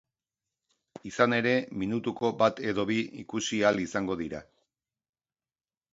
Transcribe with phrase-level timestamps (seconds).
[1.09, 1.51] Izan ere,
[1.83, 4.45] minutuko bat edo bi ikusi ahal izango dira.